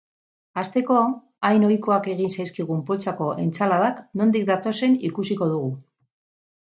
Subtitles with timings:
[0.61, 0.95] Hasteko,
[1.49, 5.71] hain ohikoak egin zaizkigun poltsako entsaladak nondik datozen ikusiko dugu.